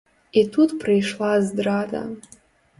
[0.39, 2.05] І тут прыйшла здрада.